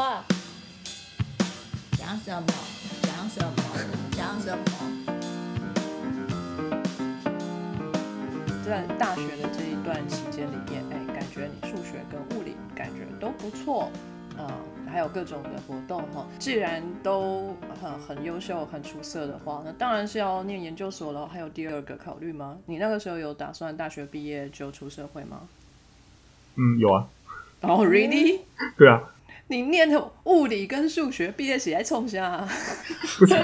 [0.00, 0.24] 话，
[1.92, 2.46] 讲什么？
[3.02, 3.52] 讲什么？
[4.12, 4.64] 讲什么？
[8.64, 13.92] 在大学的这一段期间里面，哎，感觉你数学跟物理感觉都不错，
[14.38, 14.48] 嗯，
[14.90, 16.26] 还有各种的活动哈。
[16.38, 21.28] 既然都很很优秀、很出色的话，那当然是要念研究所了。
[21.28, 22.56] 还有第二个考虑吗？
[22.64, 25.42] 你那个时候有打算大学毕业就出社会吗？
[26.54, 27.06] 嗯，有啊。
[27.60, 28.40] 哦，really？
[28.78, 29.02] 对啊。
[29.50, 32.46] 你念的物理跟数学毕业起来冲下？
[33.18, 33.34] 不是，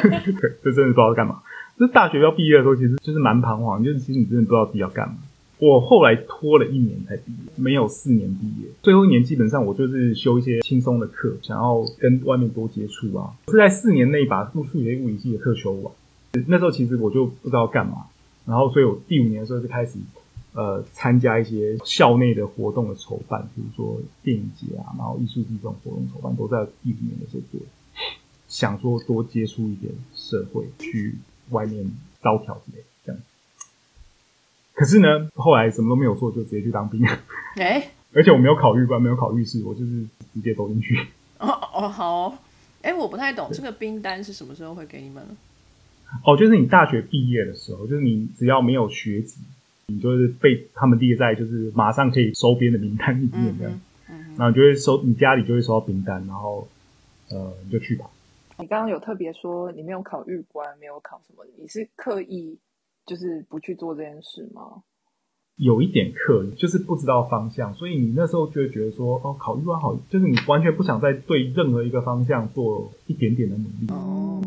[0.63, 1.43] 这真的不知道干嘛。
[1.77, 5.17] 这大学要毕业的时候，其实就是蛮彷徨，就是其实你真的不知道自己要干嘛。
[5.59, 8.69] 我后来拖了一年才毕业，没有四年毕业。
[8.83, 13.33] 最后一年基本上我就是修一些轻松的课，想要跟外面多接触啊。
[13.49, 15.93] 是在四年内把数数学物理系的课修完。
[16.47, 18.05] 那时候其实我就不知道干嘛，
[18.47, 19.99] 然后所以我第五年的时候就开始
[20.57, 27.61] 呃参加一些校内的活动的筹办，比如说电影节啊，然后艺术季这种活动筹办都在一五年的时候做。
[28.49, 31.15] 想说多接触一点社会，去。
[31.51, 31.89] 外面
[32.21, 33.23] 招条之类这样，
[34.75, 37.01] 可是呢，后来什么都没有做，就直接去当兵。
[37.55, 41.07] 哎，而且我没有考虑官，没有考虑试，我就是直接走进去。
[41.39, 42.39] 哦哦，好。
[42.83, 45.25] 哎，我不太懂这个兵单是什么时候会给你们？
[46.25, 49.37] 哦，就是你大学毕业的时候，就是你只要没有学籍，
[49.89, 53.81] 你就是被他们列在就是马上可以收编的名单里面这样。
[54.11, 56.67] 嗯，然后就会收你家里就会收到名单，然后
[57.31, 58.11] 呃，你就去吧。
[58.59, 61.45] 你刚刚有特别说你没有考预官，没有考什么？
[61.61, 62.59] 你是刻意
[63.05, 64.83] 就是不去做这件事吗？
[65.57, 73.87] 有一点刻意，就是不知道方向，所以你那时候就会觉得说，哦，考预官好，就是你完全不想再对任何一个方向做一点点的努力。
[73.91, 74.43] 哦，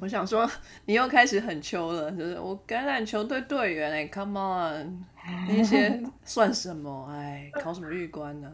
[0.00, 0.48] 我想说，
[0.86, 5.04] 你又开始很秋了，就是我橄榄球队队员哎，Come on，
[5.48, 7.08] 那些 算什么？
[7.12, 8.50] 哎，考什么预官呢？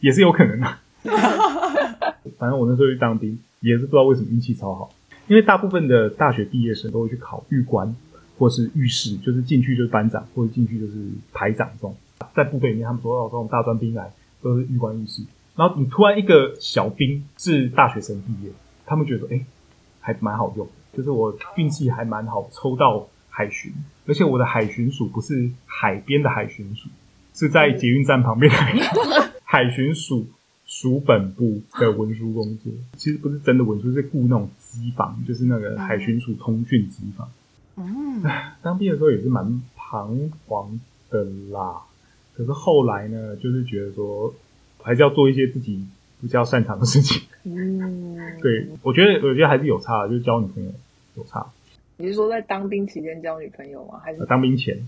[0.00, 0.66] 也是有可能的。
[2.38, 3.38] 反正我那时候去当兵。
[3.60, 4.88] 也是不知道为什么运气超好，
[5.26, 7.92] 因为大部分的大学毕业生都会去考狱官
[8.38, 10.92] 或是狱士，就是进去就是班长或者进去就是
[11.32, 11.92] 排长这种。
[12.36, 15.22] 在部队里面，他们说哦，这种大专兵来都是狱官狱士。
[15.56, 18.52] 然后你突然一个小兵是大学生毕业，
[18.86, 19.44] 他们觉得哎，
[19.98, 23.72] 还蛮好用，就是我运气还蛮好，抽到海巡，
[24.06, 26.90] 而且我的海巡署不是海边的海巡署，
[27.32, 28.58] 是在捷运站旁边的
[29.44, 30.26] 海巡署。
[30.70, 37.26] 署本部的文书工作，其实不是真的文书，是雇那种机房，就是那个海巡署通讯机房。
[37.76, 38.22] 嗯，
[38.60, 41.80] 当兵的时候也是蛮彷徨的啦。
[42.36, 44.34] 可是后来呢，就是觉得说，
[44.82, 45.82] 还是要做一些自己
[46.20, 47.22] 比较擅长的事情。
[47.44, 50.70] 嗯，对，我觉得我觉得还是有差，就是交女朋友
[51.18, 51.44] 有差。
[51.96, 54.00] 你是说在当兵期间交女朋友吗？
[54.02, 54.78] 还是当兵前？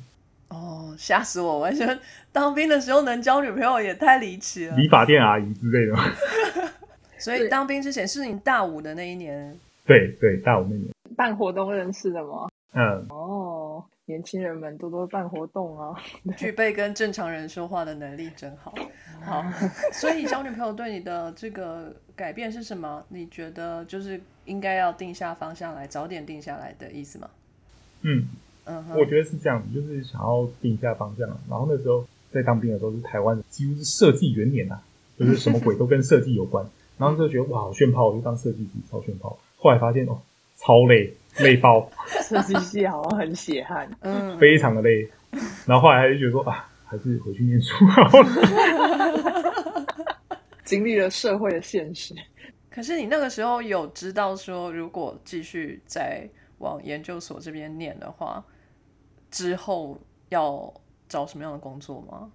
[0.49, 1.59] 哦，吓死我！
[1.59, 1.99] 完全
[2.33, 4.77] 当兵的时候能交女朋友也太离奇了。
[4.77, 5.97] 理发店阿姨之类的。
[7.19, 9.55] 所以当兵之前是你大五的那一年。
[9.87, 12.49] 对对，大五那年办活动认识的吗？
[12.73, 13.07] 嗯。
[13.11, 13.60] 哦，
[14.11, 15.95] 年轻人们多多办活动啊，
[16.37, 18.75] 具备跟正常人说话的能力真好。
[19.25, 19.45] 好，
[19.95, 23.05] 所以小女朋友对你的这个改变是什么？
[23.09, 27.31] 你觉得就是应该要定下方向来，早点定下来的意思吗？
[28.03, 28.27] 嗯
[28.65, 28.85] 嗯。
[28.99, 31.29] 我觉得是这样子，就是想要定下方向。
[31.49, 34.81] 然后那时候在当兵的时候，是台湾几乎是设计元年呐，
[35.17, 36.67] 就是什么鬼都跟设计有关。
[36.99, 39.39] 然后就觉得哇，好炫炮，我就当设计师，超炫炮。
[39.59, 40.19] 后来发现哦，
[40.65, 41.91] 超累，累爆。
[42.23, 45.09] 设计系好像很血汗，嗯，非常的累。
[45.67, 49.87] 然后后来就觉得说啊，还是回去念书好了。
[50.65, 52.15] 经历了社会的现实，
[52.71, 56.29] 可是你那个时候有知道说，如果继续再
[56.59, 58.45] 往研究所这边念的话。
[59.33, 59.97] 之后
[60.31, 60.75] 要
[61.09, 62.33] 找什么样的工作吗？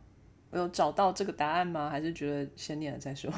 [0.53, 1.89] 有找到这个答案吗？
[1.89, 3.29] 还是觉得先念了再说？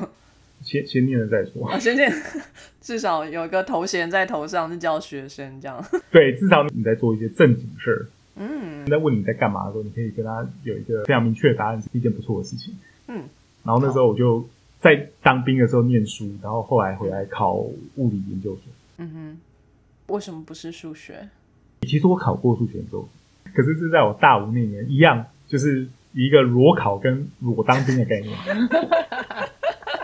[0.62, 1.68] 先 先念了再说。
[1.68, 2.12] 啊，先念，
[2.81, 5.84] 至少有一个头衔在头上，是叫学生这样。
[6.12, 8.06] 对，至少你在做一些正经事儿。
[8.35, 8.86] 嗯。
[8.88, 12.75] 在问你在干嘛的时候，你可以跟他有一个非常明确的答案，是一件不错的事情。
[13.07, 13.24] 嗯。
[13.63, 14.48] 然后那时候我就
[14.80, 18.63] 在当兵的时候念书，然后后来回来考物理研究所。
[18.98, 19.38] 嗯哼。
[20.13, 21.27] 为什么不是数学？
[21.81, 23.10] 其实我考过数学研究所。
[23.53, 28.38] 可是是在我大五那年，一样就是一个裸考跟裸当兵的概念，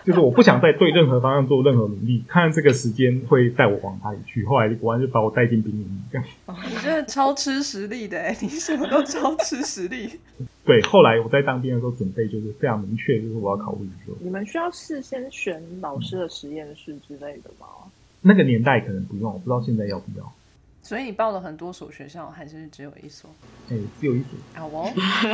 [0.04, 4.44] 就是我不想再对任何方向做任何努力，看这个时间会带我往哪里去。
[4.46, 6.28] 后来果然就把我带进兵营这样。
[6.70, 10.20] 你真的超吃实力的哎，你什么都超吃实力。
[10.66, 14.12] 对，后来我在当兵的时候准备就是非常明确，就是我要考物理学。
[14.20, 17.68] 你们需要事先选老师的实验室之类的吗？
[18.22, 20.34] 那个年代可能不用，我不知道现在要不要。
[20.84, 23.30] 所以你报了很多所学校，还是只有一所？
[23.72, 24.62] 哎、只有一所。
[24.62, 24.92] 啊，哦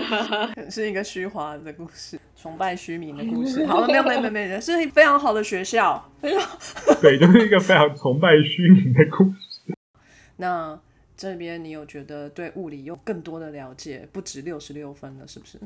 [0.70, 3.66] 是一个虚华的故事，崇拜虚名的故事。
[3.66, 6.08] 好了，没有没有没有没有，是非常好的学校。
[6.22, 6.48] 非常
[7.02, 9.76] 对，就是一个非常崇拜虚名的故事。
[10.38, 10.80] 那
[11.18, 15.58] 这边你有觉得对物理有更多的了解，不止六十六分了，是不是？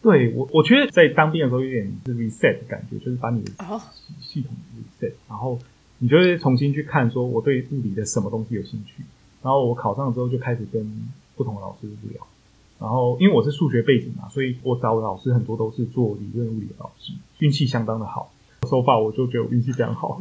[0.00, 3.80] 对我，我觉得在当兵的时候有点是 reset 的感觉，就是把你的哦，
[4.20, 5.58] 系统 reset，然后
[5.98, 9.02] 你就会重新去看，说我对物理的什么东西有兴趣。
[9.42, 12.26] 然后我考上之后就开始跟不同的老师聊，
[12.80, 18.32] 然后因为我是数学背景嘛，所以我找的老师很多都是做理论物理的老师，运气相当的好。
[18.68, 20.20] 说法我就觉得我运气非常好，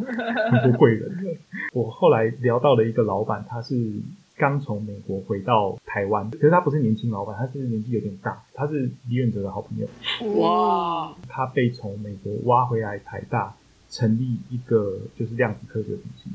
[0.51, 1.38] 很多贵人。
[1.74, 3.91] 我后来聊到了一个老板，他是
[4.35, 10.39] 刚从美国回到台湾，可是他不是年轻老板，他是年纪有点大，他是李远哲的好朋友。
[10.39, 13.56] 哇，他被从美国挖回来台大，
[13.89, 16.31] 成立一个就是量子科学中心。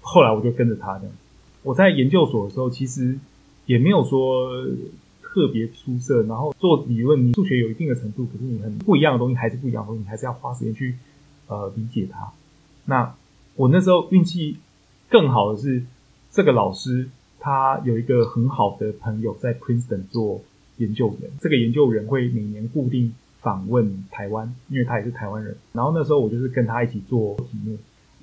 [0.00, 1.12] 后来我就跟着他这样。
[1.62, 3.18] 我在研究所的时候，其实
[3.66, 4.66] 也没有说
[5.22, 10.96] 特别出色，然后做理论，你数学有一定的程度，可是你很不一样的东西还是不一样的东西，你还是要花时间去
[11.46, 12.32] 呃理解它。
[12.84, 13.14] 那
[13.54, 14.56] 我那时候运气
[15.08, 15.84] 更好的是，
[16.30, 17.08] 这个老师
[17.38, 20.42] 他有一个很好的朋友在 Princeton 做
[20.78, 25.54] 研究员，这个研究员会每年固定访问台湾，因为他也是台湾人。
[25.72, 27.76] 然后那时候我就是跟他一起做题目，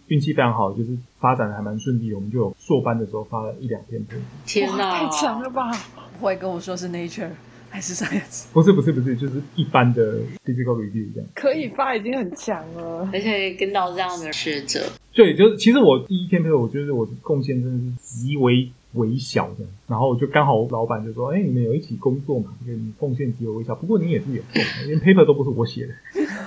[0.08, 2.14] 运气非常好，就是发展的还蛮顺利。
[2.14, 4.22] 我们就有硕班的时候发了一两篇论文。
[4.46, 5.72] 天哪，太强了吧！
[6.20, 7.30] 不会跟我说是 Nature
[7.70, 8.46] 还是 Science？
[8.52, 11.30] 不是不是不是，就是一般的 physical review 这样。
[11.36, 13.08] 可以发已经很强了。
[13.14, 14.82] 而且跟到这样的学者，
[15.14, 19.66] 对，就是其实我第一篇 paper，我觉得我的贡献真的是极为微小的。
[19.88, 22.54] 然后就刚好老板就说：“哎，你们有一起工作嘛？
[22.66, 25.94] 因为你贡献极为微小，不过你也是有空，连 paper 都不是我写的，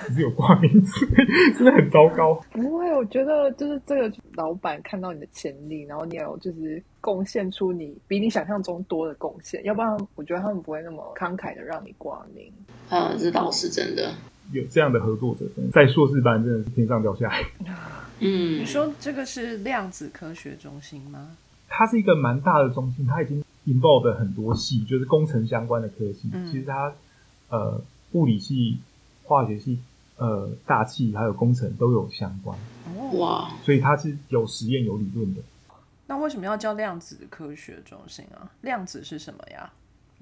[0.07, 1.05] 只是有挂名字，
[1.57, 2.35] 真的很糟糕。
[2.51, 12.51] 不会，我觉得就是这个老板看到你的潜力，然后你有就是贡献出你比你想象中多的贡献，要不然我觉得他们不会那么慷慨的让你挂名。
[12.89, 14.13] 嗯，这倒是真的。
[14.51, 17.43] 有这样的合作者，在硕士班真的是天上掉下来。
[18.19, 21.35] 嗯你，说这个是量子科学中心吗？
[21.67, 26.29] 它是一个蛮大的中心，它已经 involve 很多系，就是工程相关的科系。
[26.33, 26.93] 嗯其实它
[27.49, 27.81] 呃
[28.11, 28.77] 物理系、
[29.23, 29.79] 化学系、
[30.17, 32.57] 呃大气还有工程都有相关，
[32.95, 35.41] 哦，哇，所以它是有实验有理论的。
[36.05, 38.51] 那为什么要叫量子科学中心啊？
[38.61, 39.71] 量子是什么呀？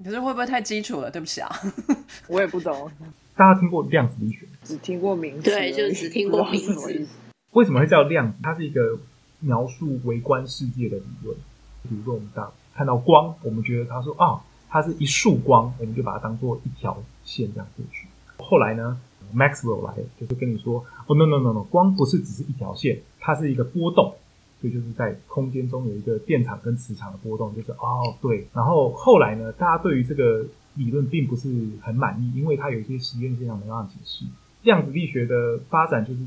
[0.02, 1.10] 可是会不会太基础了？
[1.10, 1.50] 对不起啊。
[2.28, 2.90] 我也不懂，
[3.36, 4.46] 大家听过量子力学？
[4.64, 7.06] 只听过名字，对就只听过名字
[7.50, 8.38] 为什么会叫量子？
[8.42, 8.98] 它是一个
[9.42, 11.36] 描述微观世界的理论。
[11.82, 14.40] 比如说，我们当看到光，我们觉得它说啊，
[14.70, 18.08] 它是一束光，我们就把它当做一条线这样过去。
[18.38, 18.98] 后来呢
[19.34, 24.14] ，Maxwell 来，就是跟你说，哦，no no no no，光不是只是一条线，它是一个波动。
[24.60, 28.46] 所以就是在空间中有一个电场跟磁场的波动，就是哦对。
[28.54, 30.46] 然后后来呢，大家对于这个
[30.76, 31.48] 理论并不是
[31.80, 34.24] 很满意，因为它有一些实验现象没办法解释。
[34.62, 36.20] 量子力学的发展就是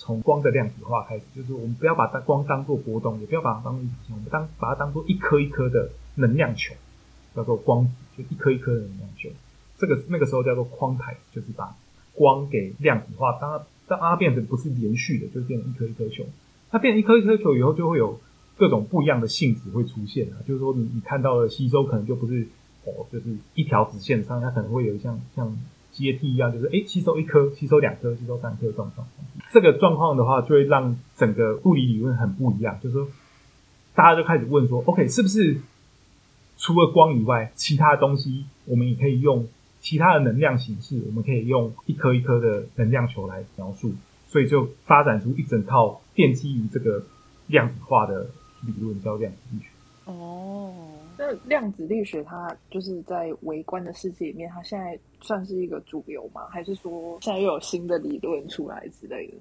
[0.00, 6.74] 从光的量子化开始，就是我们不要把它光当做波动，也不要把它当做一条线，我们当把它当做一颗一颗的能量球，
[7.36, 9.28] 叫做光子，就一颗一颗的能量球。
[9.76, 11.76] 这个那个时候叫做 quantize，就是把
[12.14, 16.24] 光给量子化，当它当它变成不是连续的，就变成一颗一颗球。
[16.70, 18.18] 它变成一颗一颗球以后，就会有
[18.56, 20.40] 各种不一样的性质会出现啊。
[20.48, 22.46] 就是说你，你看到的吸收可能就不是
[22.86, 25.54] 哦，就是一条直线上，它可能会有像像
[25.92, 29.26] 阶梯一样，就是诶吸收一颗，吸收两颗，吸收三颗这种状况。
[29.52, 32.78] 这个状况的话，就会让整个物理理论很不一样。
[32.82, 33.08] 就是说，
[33.94, 35.60] 大家就开始问说，OK，是不是
[36.56, 39.48] 除了光以外，其他的东西我们也可以用
[39.80, 43.92] 其他的能量形式，我们可以用一颗一颗的能量球来描述。
[44.28, 47.02] 所以就发展出一整套奠基于这个
[47.48, 48.30] 量子化的
[48.64, 49.66] 理论，叫量子力学。
[50.04, 50.72] 哦，
[51.20, 56.46] 那量子力学它就是在微观的世界里面，它现在算是一个主流吗？
[56.48, 59.34] 还是说现在又有新的理论出来之类的？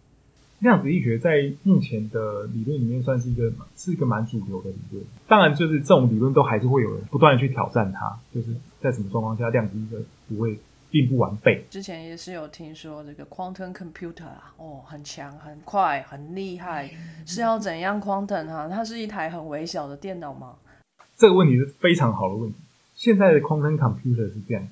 [0.60, 5.02] 量子力学在目前的理论里面算是一个是一个蛮主流的理论。
[5.26, 8.48] 当然，就是这种理论都还是会有人不断的去挑战它，就是
[8.82, 9.96] 在什么状况下量子力学
[10.28, 10.60] 不会
[10.92, 11.64] 并不完备。
[11.70, 16.92] 之前也是有听说这个 quantum computer 啊，哦，很强、很快、很厉害，
[17.26, 18.68] 是要怎样 quantum 啊？
[18.68, 20.58] 它是一台很微小的电脑吗？
[21.20, 22.58] 这个问题是非常好的问题。
[22.96, 24.70] 现在的 quantum computer 是这样子，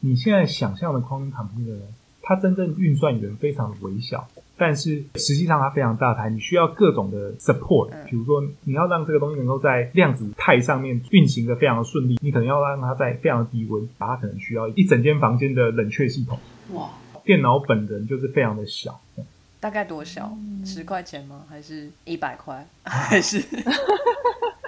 [0.00, 1.86] 你现在想象的 quantum computer 呢，
[2.20, 16.36] 它真正运算源非常的微小，但是实际上它非常大台，你需要各种的 support，嗯比如说你要让这个东西能够在量子态上面运行的非常的顺利，你可能要让它在非常的低温，它可能需要一整间房间的冷却系统。
[16.72, 16.90] 哇，
[17.24, 19.00] 电脑本人就是非常的小，
[19.60, 20.36] 大概多小？
[20.64, 21.44] 十块钱吗？
[21.48, 22.66] 还是一百块？
[22.82, 23.40] 还是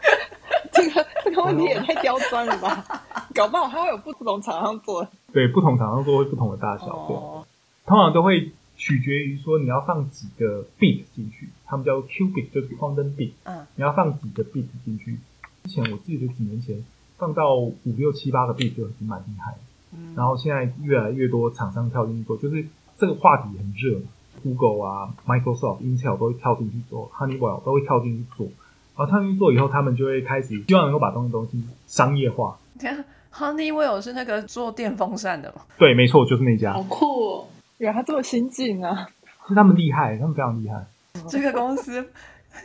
[0.91, 2.85] 这个然后你也太刁钻了吧？
[3.35, 5.03] 搞不好还会有不同厂商做。
[5.03, 5.11] 的。
[5.33, 7.45] 对，不同厂商做会不同的大小，对，哦，
[7.85, 15.19] 通常都会取决于说你要放几个 bit 进去，他们叫 qubit，就是光灯 bit，嗯，你要放几个 bit 进去。
[15.65, 16.85] 之前我记得几年前
[17.19, 19.59] 放到五六七八个 bit 就已经蛮厉害了，
[19.97, 20.15] 嗯。
[20.17, 22.65] 然后现在越来越多厂商跳进去做，就是
[22.99, 24.05] 这个话题很热嘛
[24.43, 28.49] ，Google 啊、Microsoft、Intel 都会跳进去做，Honeywell 都会跳进去做，
[28.97, 32.59] 然后跳进去做以后，他们就会开始希望能够把东西东西商业化。
[32.79, 35.63] 天啊，Honeywell 是那个做电风扇的吗？
[35.79, 37.47] 对，没错，就是那家好，酷哦！
[37.79, 39.07] 原来他这么先进啊！
[39.47, 40.85] 是他们厉害，他们非常厉害。
[41.29, 42.11] 这个公司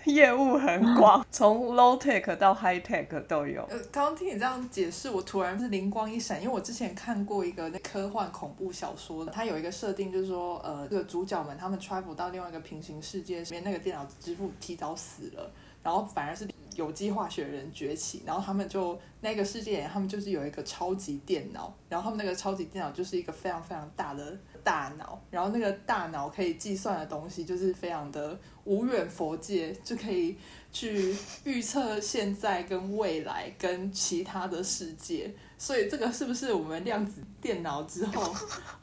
[0.05, 3.61] 业务很广， 从 low tech 到 high tech 都有。
[3.69, 15.51] 呃，刚刚听你这样解释，我突然是灵光一闪，因为我之前看过一个那科幻恐怖小说的，它有一个设定就是说，呃，这个主角们他们 travel 到另外一个平行世界里面，那个电脑之父提早死了，
[15.83, 30.37] 然后反而是有机化学人崛起，然后他们就那个世界他们就是有一个超级电脑，然后他们那个超级电脑就是一个非常非常大的大脑，然后那个大脑可以计算的东西就是非常的无远佛界，就可以
[30.71, 38.33] 去预测现在跟未来跟其他的世界，所以这个是不是我们量子电脑之后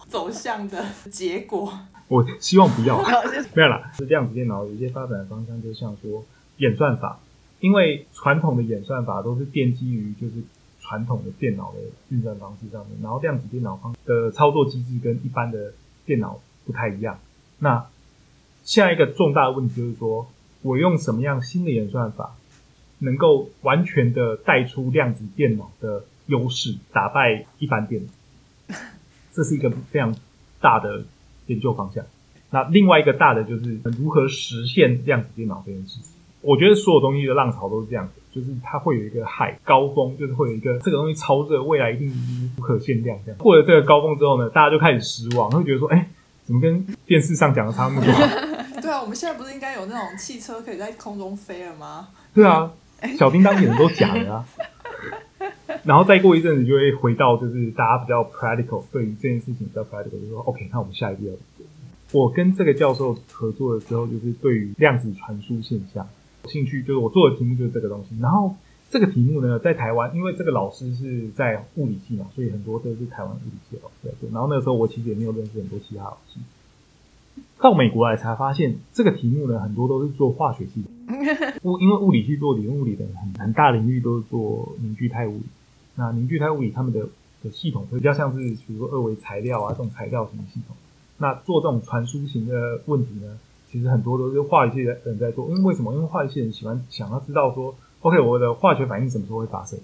[0.09, 1.73] 走向的结果？
[2.09, 3.03] 我希望不要，
[3.55, 3.93] 没有啦。
[3.97, 6.25] 是量子电脑有一些发展的方向，就像说
[6.59, 7.19] 演算法，
[7.61, 10.35] 因为传统的演算法都是奠基于就是
[10.81, 11.79] 传统的电脑的
[12.11, 15.73] 运算方式上面，然后量子电脑方的操作机制跟一般的
[16.07, 17.19] 电脑不太一样。
[17.59, 17.87] 那
[18.65, 20.27] 下一个重大的问题就是说，
[20.63, 22.37] 我用什么样新的演算法，
[22.99, 28.77] 能够完全的带出量子电脑的优势，打败一般电脑？
[29.33, 30.15] 这是一个非常
[30.61, 31.05] 大的
[31.47, 32.05] 研究方向。
[32.51, 36.13] 那另外一个大的就是如何实现量子电脑这件事情。
[36.41, 42.09] 我觉得所有东西的浪潮都是这样子，就是它会有一个海高峰，就是会有一个这个东西超热，未来一定
[42.57, 43.39] 不可限量这样。
[43.39, 46.09] 过了这个高峰之后呢，大家就开始失望，会觉得说，哎、
[46.45, 48.13] 怎么跟电视上讲的差那么多？
[48.81, 52.09] 对啊，我们现在不是应该有那种汽车可以在空中飞了吗？
[52.33, 52.71] 对啊，
[53.19, 54.45] 小叮当演的都假的啊。
[55.85, 61.67] 然后再过一阵子就会回到就是大家比较 practical，对于这件事情比较 practical，就是说 OK，那我们下一步要怎么做？
[62.23, 66.18] 我跟这个教授合作的时候，就是对于量子传输现象有
[66.49, 68.19] 兴趣，就是我做的题目就是这个东西。
[68.21, 68.57] 然后
[68.91, 74.29] 这个题目呢，在台湾，因为这个老师是在物理系嘛，所以很多都是台湾物理系的老师在做。
[74.33, 76.41] 然后那个时候我其实也没有认识很多其他老师。
[77.61, 80.89] 到美国来才发现，这个题目呢，很多都是做化学系的。
[81.63, 85.43] 物因为物理系做理论物理的很很大领域都是做凝聚态物理。
[85.97, 87.09] 那凝聚态物理他们的
[87.43, 90.77] 的系统会比较像是比如说二维材料啊这种材料型的系统。
[91.19, 93.39] 那做这种传输型的问题呢，
[93.71, 95.49] 其实很多都是化学系的人在做。
[95.49, 95.95] 因为为什么？
[95.95, 99.79] 因为化学系人喜欢想要知道说，OK，我的化学反应什么时候会发生？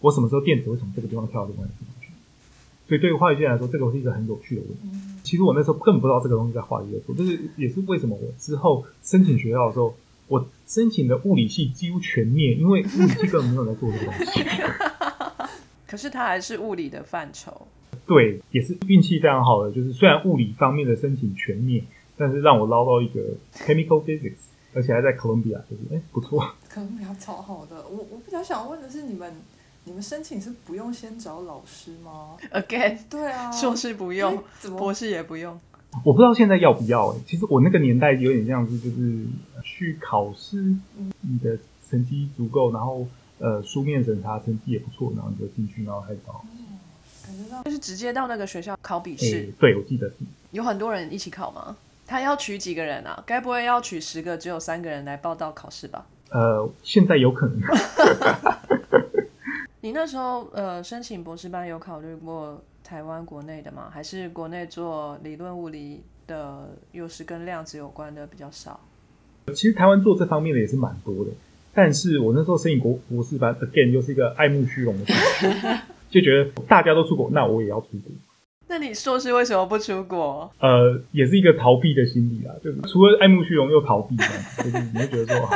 [0.00, 2.08] 我什么时候电子会从这个地方跳到另外一个地方去？
[2.86, 4.98] 所以对于化学界来说，这个是一个很有趣的问题。
[5.22, 9.94] 其实我那时候根本不知道这个东西在化学界做，这是也是为什么我之后申请学校的时候，
[10.28, 14.44] 我申请的物理系几乎全灭，因为物理系根本没有在做这个东西。
[15.88, 17.66] 可是它还是物理的范畴。
[18.06, 21.82] 对，也是运气非常好的，就是虽然物理方面的申请全灭，
[22.16, 23.20] 但是让我捞到一个
[23.54, 24.36] chemical physics，
[24.74, 26.52] 而且还在哥伦比亚，就是哎不错。
[26.68, 27.76] 可能比较超好的。
[27.88, 29.32] 我我比较想问的是，你们
[29.84, 34.42] 你们申请是不用先找老师吗？Again，对啊，硕士不用
[34.76, 35.58] 博士也不用。
[36.04, 39.24] 我不知道现在要不要哎、其实我那个年代有点像是就是
[39.62, 40.56] 去考试，
[41.20, 41.56] 你的
[41.88, 43.06] 成绩足够，然后
[43.38, 46.44] 呃书面审查成绩也不错，然后你就进去，然后开始考。
[47.24, 50.16] 感觉到就是直接到那个学校考笔哎、试，对，我记得是。
[50.50, 51.76] 有很多人一起考吗？
[52.06, 53.22] 他要取几个人啊？
[53.26, 56.06] 该不会要取十个，只有三个人来报到考试吧？
[56.30, 57.60] 呃，现在有可能，
[59.80, 63.88] 你那时候呃申请博士班有考虑过台湾国内的吗？
[63.92, 68.80] 还是国内做理论物理的又是跟量子有关的比较少？
[69.48, 71.30] 其实台湾做这方面的也是蛮多的，
[71.72, 75.50] 但是我那时候申请国博士班，again 又是一个爱慕虚荣的事情，
[76.10, 78.10] 就觉得大家都出国，那我也要出国。
[78.74, 80.50] 那你硕士为什么不出国？
[80.58, 84.16] 呃，也是一个逃避的心理啊，就是除了爱慕虚荣又逃避
[84.58, 85.48] 就是你会觉得说，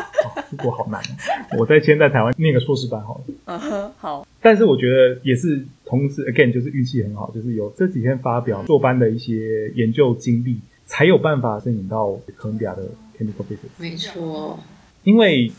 [0.48, 1.02] 出国好难
[1.50, 3.24] 哦，我在先在台湾念个硕士班好了。
[3.46, 12.84] 嗯哼，好，但是我觉得也是同时，again 就是运气很好，就是有这几天发表做班的一些研究经历，才有办法申请到哥伦比亚的
[13.18, 13.80] chemical physics。
[13.80, 14.60] 没错，
[15.02, 15.50] 因为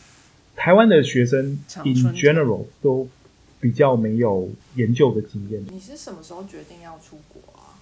[0.56, 3.06] 台湾的学生常 in general 都
[3.60, 5.64] 比较没有研究的经验。
[5.72, 7.76] 你是什么时候决定要出国啊？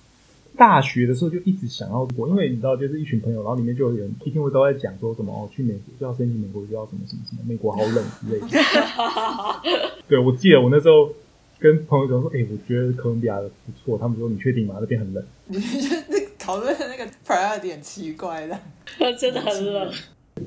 [0.57, 8.47] 大学的时候就一直想要出国，因为你知道，就是一群朋友，然后里面就有人一天会都在讲说什么哦，去美国就要申请美国就要什么什么什么，美国好冷之类的。
[10.07, 11.13] 对，我记得我那时候
[11.59, 14.77] 跟朋友讲说，哎、我觉得哥伦比亚的不错，他们说你确定吗？
[14.79, 15.23] 那边很冷。
[15.45, 18.59] 你觉得那个讨论的那个 priority 很奇怪的。
[19.19, 19.93] 真的很冷。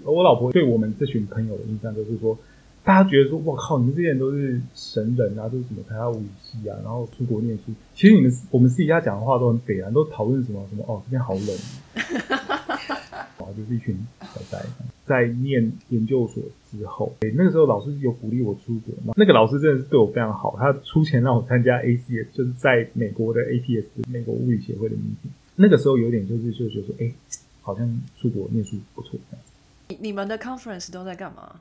[0.04, 2.36] 而我老婆对我们这群朋友的印象就是说，
[2.90, 7.72] 大家觉得说，我靠，你们这些人都是神人啊，都是什么台大物理系啊，然后出国念书。
[7.94, 11.46] 其实你们我们私底下讲的话都很北啊，都讨论什么什么哦，这边好冷。
[13.38, 14.60] 啊， 就是一群小呆。
[15.06, 25.30] 在念研究所之后，对，那个时候老师有鼓励我出国嘛，那个老师真的是对我非常好，他出钱让我参加 ACS，就是在美国的 APS 美国物理协会的 meeting。
[25.54, 27.12] 那个时候有点就是就觉得说，哎、
[27.62, 29.16] 好像出国念书不错。
[29.86, 31.54] 你你们的 conference 都在干嘛？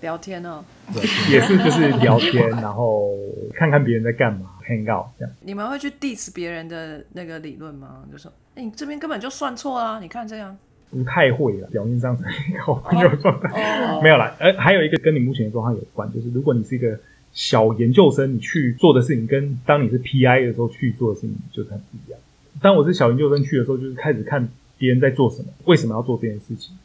[0.00, 0.64] 聊天哦、
[0.94, 1.02] 对，
[1.32, 3.10] 也是就是聊天，然后
[3.54, 5.34] 看看别人在干嘛，hang out 这样。
[5.40, 8.04] 你们会去 diss 别人的那个理论吗？
[8.12, 9.98] 就说，哎、你这边根本就算错啊！
[10.00, 10.56] 你看这样，
[10.90, 12.24] 不太会了，表面上是
[12.64, 14.32] 好朋友状态，哦没有啦。
[14.38, 16.96] 呃，还有一个跟你目前的状况有关，就是如果你是一个
[17.32, 22.20] 小研究生，你去做的事情跟当你是 PI 的时候去做的事情就是很不一样。
[22.62, 26.76] 当我是小研究生去的时候，就是开始看别人在做什么，为什么要做这件事情，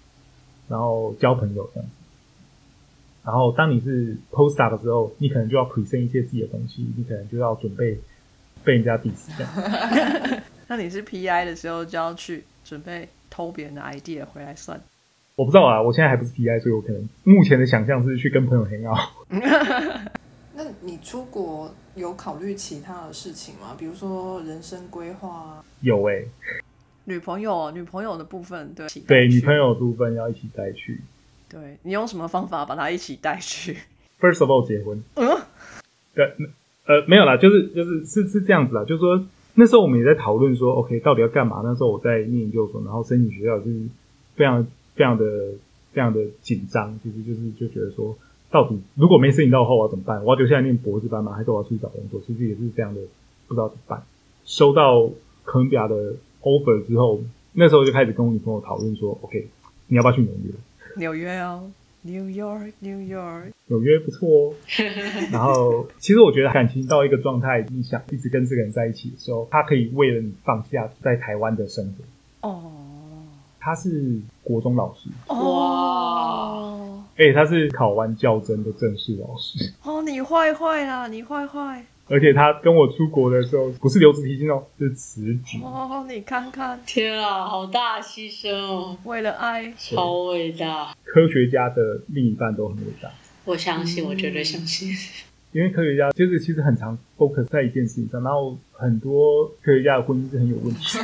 [0.68, 1.96] 然后交朋友这样子。
[3.26, 7.98] 然后当你是 post star 的时候，你可能就要 present 一些自己的东西，你可能就要准备
[8.64, 10.44] 被人家 diss 这样。
[10.68, 14.80] 那你是 PI 的时候就要去准备偷别人的 idea 回来算。
[15.36, 19.10] 我不知道啊，我现在还不是 PI，所以我可能目前的想象是去跟朋友 hang out。
[20.56, 23.76] 那你出国有考虑其他的事情吗？
[23.78, 25.66] 比如说人生规划啊？
[25.82, 26.28] 有诶、
[27.06, 31.02] 女朋友，女朋友的部分，对，对，女朋友，友的部分要一起带去。
[31.54, 33.78] 对你用什么方法把他一起带去
[34.20, 35.04] ？First of all，结婚。
[35.14, 35.38] 嗯，
[36.16, 36.26] 对，
[36.88, 41.62] 呃，没有啦，就是就是是是这样子啦，就是说那时候我们也在讨论说，OK，到底要干嘛？
[41.64, 43.82] 那时候我在念研究所，然后申请学校就是
[44.36, 45.26] 非常非常的
[45.92, 48.18] 非常的紧张，其实就是就觉得说，
[48.50, 50.24] 到底如果没申请到的话，我要怎么办？
[50.26, 51.34] 我要留下来念博士班吗？
[51.34, 52.20] 还是我要出去找工作？
[52.26, 53.02] 其实也是非常的，
[53.48, 54.02] 不知道怎么办。
[54.44, 55.08] 收到
[55.44, 57.22] 哥伦比亚的 offer 之后，
[57.54, 59.48] 那时候就开始跟我女朋友讨论说，OK，
[59.88, 60.52] 你要不要去纽约？
[60.98, 61.72] 纽约哦
[62.04, 64.54] ，New York，New York，纽约不错哦。
[65.32, 71.94] 然后，其实我觉得感情到一个状态，你想一直跟这个人在一起的时候，他可以为了你放下在台湾的生
[72.42, 72.50] 活。
[72.50, 72.72] 哦。
[73.60, 77.04] 他是国中老师，哦。
[77.16, 85.58] 而且他是考完教甄的正式老师，哦，你坏坏啦，你坏坏而且他跟我出国的时候不是留职提薪哦，是辞职。
[85.64, 90.94] 哦，你看看，天啊，好大的牺牲哦，为了爱，超伟大！
[91.04, 93.10] 科学家的另一半都很伟大，
[93.46, 94.90] 我相信，我绝对相信。
[95.54, 100.98] 因为科学家就是其实很常 focus 在一件事情上，然后很多科学家的婚姻是很有问题。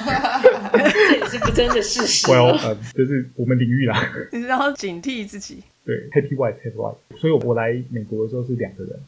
[0.74, 2.28] 这也是不争的事实。
[2.28, 4.04] well，呃，这是我们领域啦。
[4.34, 5.64] 你要警惕自己。
[5.86, 7.20] 对，Happy White，Happy White。
[7.20, 9.00] 所以我来美国的时候是两个人，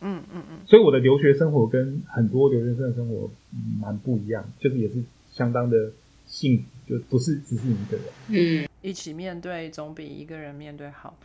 [0.00, 5.90] 嗯嗯嗯，所以我的留学生活跟很多留学生的生活嗯蛮不一样，就是也是相当的
[6.26, 8.06] 幸福，就不是只是一个人。
[8.28, 11.16] 嗯，一起面对总比一个人面对好。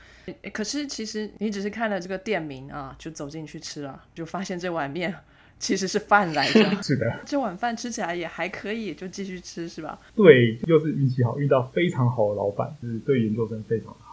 [0.51, 5.13] 可是其实你只是看了这个店名啊，就走进去吃了，就发现这碗面
[5.59, 6.59] 其实是饭来着。
[6.83, 9.97] 是的，这碗饭吃起来也还可以，就继续吃是吧？
[10.15, 14.04] 对，又是运气好，遇到非常好的老板，就是对研究生非常好。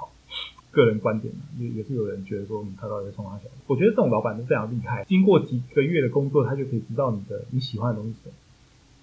[0.72, 3.44] 个人观点啊也也是有人觉得说，你他到底在冲他小。
[3.68, 8.34] 我觉得这种老板都非常厉害，经过几个月的工作，他就可以知道你的你喜欢的东西是什么，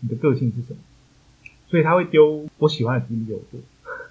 [0.01, 0.79] 你的个性是什么，
[1.69, 3.59] 所以他会丢我喜欢的题目给我做。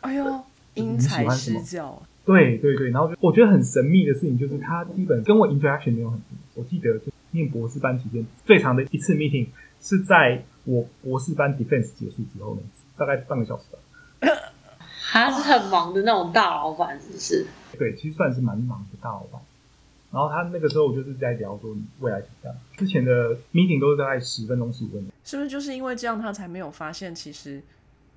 [0.00, 0.24] 哎呦，
[0.74, 2.00] 因你喜材施教。
[2.24, 6.26] 对对对，然后就我觉得很神秘的事情就是，他基本跟我 interaction 没有很多。
[6.56, 9.46] 我记得就念博士班期间最长的一次 meeting
[9.80, 13.78] 是在我博士班 defense 结束之后那次，大概半个小时吧。
[15.10, 17.46] 他是很忙的那种大老板，是不是？
[17.78, 19.40] 对，其实算是蛮忙的大老板。
[20.10, 22.54] 然后他那个时候我就是在聊说你未来怎么样。
[22.76, 25.10] 之前的 meeting 都是大概十分钟、十五分钟。
[25.24, 27.62] 是不是就是因为这样，他才没有发现其实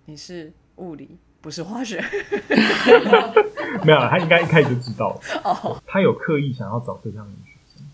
[0.05, 1.09] 你是物理，
[1.41, 2.03] 不是化学？
[3.83, 5.21] 没有，他应该一开始就知道了。
[5.43, 7.85] 哦，他有刻意想要找这样的学生，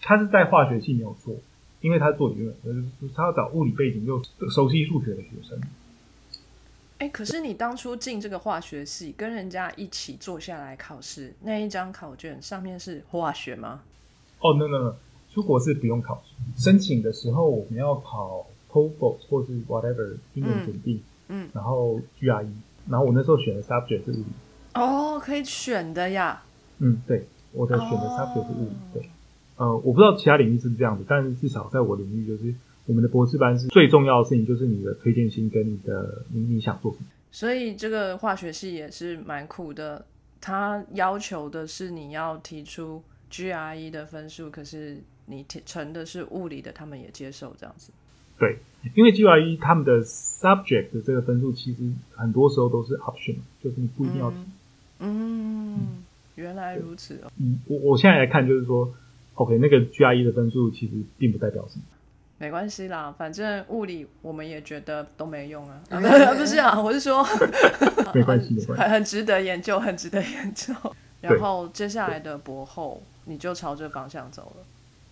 [0.00, 1.34] 他是在化学系没有错，
[1.80, 2.54] 因为他做理论，
[3.00, 5.60] 就是他要找物理背景又熟悉数学的学生。
[7.04, 13.82] 哎，可是你当初进这个化学系，跟人家一起坐下来考试，那一张考卷上面是化学吗？
[14.40, 14.94] 哦、no no no，
[15.30, 21.46] 出国是不用考试，申请的时候我们要考 TOEFL 或是 whatever 英文检定，嗯。
[21.52, 22.48] 然后 GRE，
[22.88, 24.24] 然后我那时候选的 subject 是物理，
[24.72, 26.42] 哦，可以选的呀。
[26.78, 28.16] 嗯，对，我的选的哦。
[28.18, 29.10] subject 是物理，对，
[29.58, 32.54] 呃，我不知道其他领域是不是这样子，但是至少在我领域就是
[32.86, 37.06] 我们的博士班是最重要的事情，就是你的推荐信跟你的你你想做什么。
[37.32, 40.04] 所以这个化学系也是蛮酷的，
[40.40, 47.90] 他要求的是你要提出 GRE 的分数，可是你提成的是物理的，他们也接受这样子。
[48.38, 48.58] 对，
[48.94, 54.32] 因为 GRE 他们的 subject 的这个分数其实很多时候都是 option，就是你不一定要。
[54.98, 57.32] 嗯，原来如此哦。
[57.40, 58.92] 嗯，我我现在来看就是说
[59.34, 61.84] ，OK，那个 GRE 的分数其实并不代表什么。
[62.38, 65.80] 没关系啦，反正物理我们也觉得都没用啊。
[66.36, 67.24] 不是啊，我是说，
[68.14, 70.74] 没关系，没关系，很很值得研究，很值得研究。
[71.20, 74.64] 然后接下来的博后，你就朝这方向走了。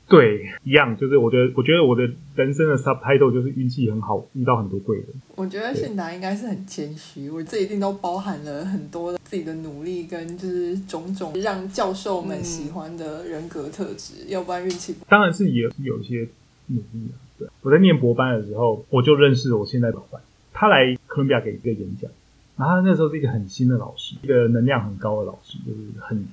[0.08, 2.02] 对，一样，就是我觉得，我觉得我的
[2.34, 5.06] 人生的 subtitle 就是运气很好，遇到很多贵人。
[5.36, 15.04] 我觉得信达应该是很谦虚，我这一定都包含了很多自己的努力跟就是种种让教授们喜欢的人格特质，要不然运气不。
[15.08, 16.28] 当然是也有一些
[16.72, 17.14] 努力啊。
[17.38, 20.20] 对，我在念博班的时候，我就认识我现在老板，
[20.52, 22.10] 他来哥伦比亚给一个演讲，
[22.56, 26.26] 然后他那时候是一个很新的老师，一个能量很高的老师，就是很。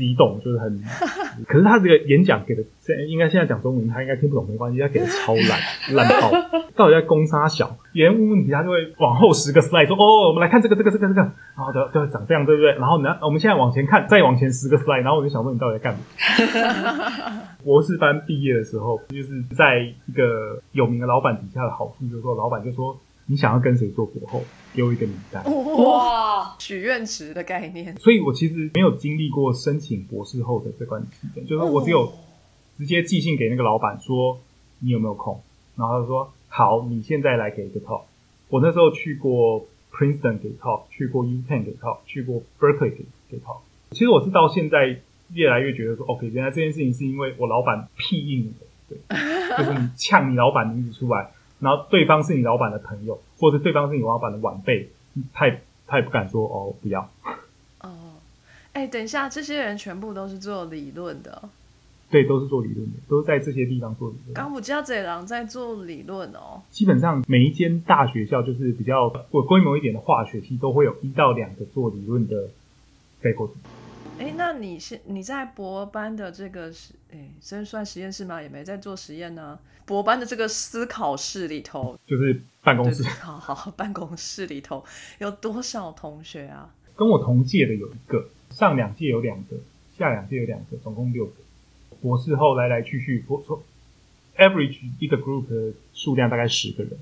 [0.00, 0.82] 激动就是很，
[1.46, 5.60] 可是他这个演讲给的，现应该现在讲中文，他应该听不懂，没关系，他给的超烂，
[5.94, 6.32] 烂爆，
[6.74, 12.72] 到底在攻杀小，别人问问题，他就会往后十个 slide 说，哦，我们来看这个，这个，这个，这个，然后就就长这样，对不对？
[12.76, 16.00] 然后呢，我们现在往前看，再往前十个 slide，然后我就想问你到底在干嘛？
[17.62, 22.98] 博士班毕业的时候，就是在一个有名的老板底下的好处，就是说，老板就说。
[23.30, 24.42] 你想要跟谁做博后？
[24.72, 25.44] 给我一个名单。
[25.82, 27.96] 哇，许愿池的概念。
[27.98, 32.12] 所以我其实没有经历过申请博士后的这段期间，就是我只有
[32.76, 34.38] 直接寄信给那个老板说
[34.78, 35.40] 你有没有空，
[35.76, 38.02] 然后他说好，你现在来给一个 talk。
[38.48, 43.58] 我那时候去过 Princeton 给 talk，去过 U Penn 给 talk，去过 Berkeley 给给 talk。
[43.90, 45.00] 其实我是到现在
[45.32, 51.32] 越来越觉得说，OK，原来这件事情是因为我老板屁应你的，对，就是你呛你老板名字出来。
[51.60, 54.90] 然后对方是你老板的朋友，或者对方是你老板的晚辈，
[55.32, 57.08] 他也他也不敢说哦不要。
[57.80, 57.90] 哦，
[58.72, 61.48] 哎，等一下，这些人全部都是做理论的。
[62.10, 64.34] 对，都是做理论的，都是在这些地方做理论。
[64.34, 66.60] 冈普加贼郎在做理论哦。
[66.70, 72.48] 基本上每一间大学校就是比较有规模一点的化学系，都会有一到两个做理论的
[73.20, 73.56] 在过程。
[74.20, 78.40] 哎，那你是你在博班的这个实，哎，真算实验室吗？
[78.40, 79.58] 也没在做实验呢。
[79.86, 83.02] 博班的这个思考室里头，就是办公室。
[83.02, 84.84] 好好，办公室里头
[85.18, 86.72] 有多少同学啊？
[86.94, 89.56] 跟我同届的有一个，上两届有两个，
[89.96, 91.32] 下两届有两个，总共六个。
[92.02, 93.62] 博士后来来去去，我说
[94.36, 96.92] average 一个 group 的数量大概十个人，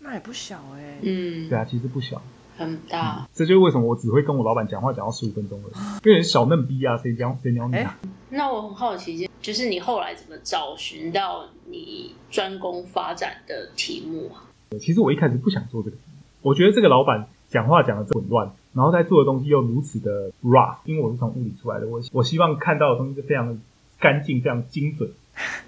[0.00, 0.98] 那也不小哎。
[1.00, 2.22] 嗯，对啊，其实不小。
[2.58, 5.68] 很大，这就是为什么我只会跟我老板讲话讲到十五分钟了，
[6.04, 7.96] 因为小嫩逼啊，谁教谁鸟你啊？
[8.30, 14.42] 那我很好奇，就是你后来怎么找寻到你专攻发展的题目啊？
[14.80, 15.96] 其实我一开始不想做这个，
[16.42, 23.56] 我觉得这个老板讲话讲的混乱，然后在做的东西又如此的 rough，因为我是从物理出来的，我我希望看到的东西是非常的
[24.00, 25.08] 干净、非常精准。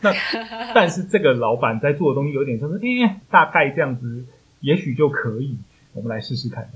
[0.00, 0.12] 那
[0.74, 4.24] 但是这个老板在做的东西有点像是，哎，大概这样子，
[4.60, 5.56] 也许就可以。
[5.92, 6.68] 我们来试试看。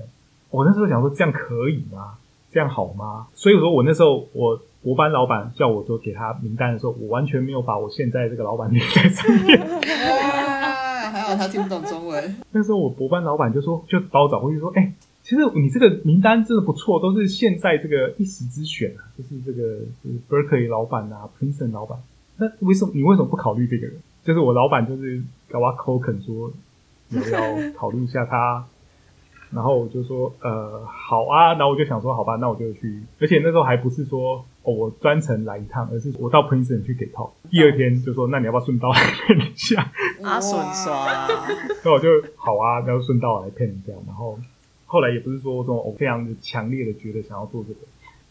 [0.49, 2.17] 我那时候想说，这样可以吗？
[2.51, 3.27] 这样好吗？
[3.35, 9.59] 所以说我那时候，我博班老板叫我说给他名单的时候，我完全没有把我现在这个老板名在上面。
[11.11, 12.35] 还好他听不懂中文。
[12.51, 21.99] 那时候我博班老板就说，就把我找回去说，哎，其实你这个名单真的不错，都是现在这个一时之选啊，就是这个就是 Berkeley 老板啊，Princeton 老板。
[22.37, 23.97] 那为什么你为什么不考虑这个人？
[24.23, 26.51] 就是我老板就是搞我口肯说，
[27.11, 28.65] 我要考虑一下他。
[29.51, 31.53] 然后我就说，呃，好啊。
[31.53, 33.01] 然后我就想说，好吧，那我就去。
[33.19, 37.33] 而且那时候还不是说，哦，我专程来一趟，而是我到 Princeton 去给套。
[37.49, 39.91] 第二天就说，那你要不要顺道来骗一下？
[40.23, 41.27] 阿顺刷。
[41.83, 43.93] 那我就好啊，然后顺道来骗一下。
[44.05, 44.37] 然后
[44.85, 47.79] 后来也不是说说我非常的强烈的觉得想要做这个。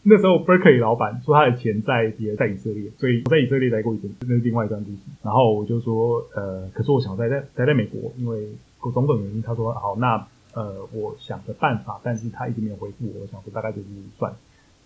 [0.03, 4.97] 那时候 Berkeley 老板说他的钱在也在以色列，所以我在以色列待过一阵，那是另外一段故事。
[5.23, 8.47] 然后我就说，呃，可是我想待在待在美国，因为
[8.93, 9.41] 种种原因。
[9.41, 10.27] 他说，好，那。
[10.55, 13.21] 呃，我想的办法，但是他一直没有回复我。
[13.21, 13.87] 我想说大概就是
[14.17, 14.33] 算。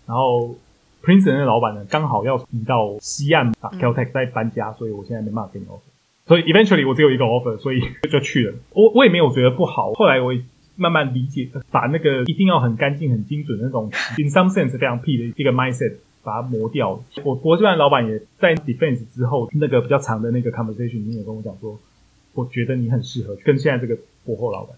[0.08, 0.56] 然后
[1.04, 5.80] Princeton 的老板呢，刚好要移到西岸，Caltech 在搬家，所以我现在没办法给你 offer。
[6.26, 8.54] 所以 eventually 我只有一个 offer，所以就去了。
[8.74, 9.94] 我我也没有觉得不好。
[9.94, 10.34] 后来我
[10.76, 13.86] 慢慢理解，把那个一定要很干净、很精准的那种
[14.18, 17.00] in some sense 非常屁的一个 mindset 把它磨掉。
[17.24, 21.78] 我国际班老板也在 defense 之后那个比较长的那个 conversation 里面有跟我讲说，
[22.34, 24.76] 我觉得你很适合跟现在这个博后老板。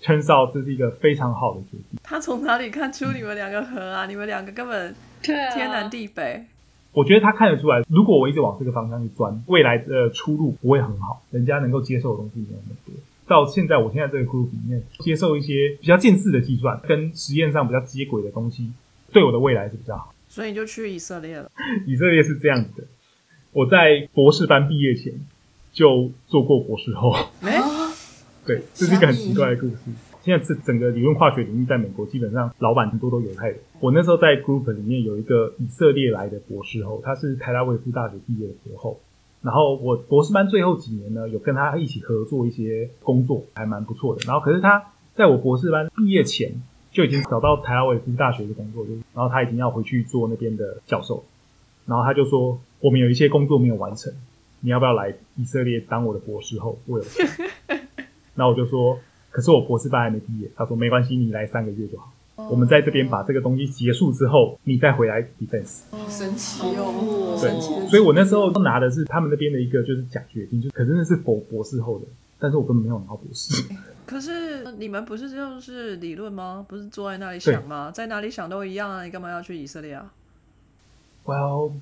[0.00, 2.00] 陈少，这是一个非常好的决定。
[2.02, 4.06] 他从哪里看出你们两个合啊？
[4.06, 6.44] 你们两个根本天南地北。
[6.92, 12.94] 我觉得他看得出来，如果我一直往这个方向去钻，未来的出路不会很好，人家能够接受的东西没有那么多。
[13.28, 18.72] 到现在，我现在这个 group 里面接受一些比较近似的计算，跟实验上比较接轨的东西，
[19.12, 20.12] 对我的未来是比较好。
[20.28, 21.48] 所以你就去以色列了。
[21.86, 22.88] 以色列是这样子的，
[23.52, 25.12] 我在博士班毕业前
[25.72, 27.60] 就做过博士后，哎、
[28.46, 29.76] 对，这是一个很奇怪的故事。
[30.22, 33.58] 现在这整个理论化学领域在美国，基本上老板很多都犹太人。
[33.80, 39.00] 我那时候在 group 里面有一个以色列来的博士后，他是台拉维夫大学毕业的博后。
[39.40, 44.20] 然后我博士班最后几年呢，有跟他一起合作一些工作，还蛮不错的。
[44.26, 46.52] 然后可是他在我博士班毕业前
[46.90, 51.24] 就已经找到台拉维夫大学的工作，就是然后他已经要回去做那边的教授。
[51.86, 54.12] 然后他就说，我们有一些工作没有完成，
[54.60, 56.78] 你要不要来以色列当我的博士后？
[56.84, 57.26] 我有钱。
[58.40, 58.98] 那我就说，
[59.30, 60.50] 可是我博士班还没毕业。
[60.56, 62.10] 他说没关系，你来三个月就好。
[62.50, 65.82] 我们在这边把这个东西结束之后，你再回来 defense。
[65.90, 72.06] 好神奇哦神奇的，所以我那时候拿的是他们那边的一个就是奖学金，就可是那是博博士后的，
[72.38, 73.62] 但是我根本没有拿到博士。
[74.06, 76.64] 可是你们不是就是理论吗？
[76.66, 77.90] 不是坐在那里想吗？
[77.90, 80.10] 在哪里想都一样啊，你干嘛要去以色列啊
[81.26, 81.72] ？Well，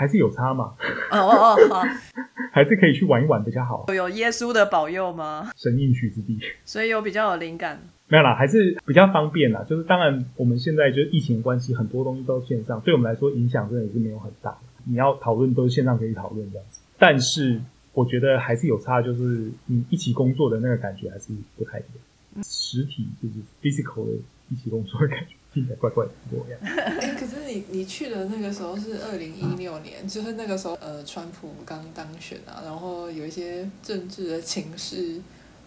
[0.00, 0.72] 还是有差嘛，
[1.10, 1.82] 哦哦哦，好，
[2.50, 5.50] 还是可以去玩一玩比较好，有耶稣的保佑吗？
[5.54, 6.40] 神应许之地。
[6.64, 7.78] 所以有比较有灵感。
[8.08, 9.62] 没有啦，还是比较方便啦。
[9.68, 14.56] 就是当然，我们现在就是疫情的关系，很多东西都线上，对我们来说影响真的也是没有很大。
[14.84, 17.60] 你要讨论都是线上可以讨论这样子，但是
[17.92, 22.42] 我觉得还是有差，就是你一起工作的那个感觉还是不太一样。
[22.42, 24.12] 实体就是 physical 的
[24.48, 26.58] 一起工作的感觉，听起来怪怪的，模样。
[26.62, 35.20] 哎，可是你你去的那个时候是二零一六年，就是那个时候呃，川普刚当选啊，然后有一些政治的情势，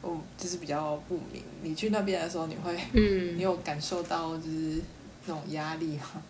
[0.03, 1.43] 嗯，就是比较不明。
[1.61, 4.81] 你去那边的时候，你会嗯 你，有感受到就是
[5.25, 6.21] 那种压力吗？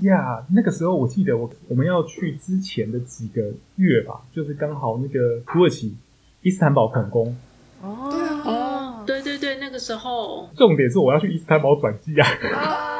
[0.00, 3.42] 呀那个时候我记得我我们要去之前的几个
[3.76, 5.94] 月吧，就是刚好那个土耳其
[6.42, 7.36] 伊斯坦堡恐攻，
[7.80, 12.26] 哦对啊哦，对对对，那个时候，重点是我要去伊斯坦堡转机啊。
[12.54, 12.93] 啊！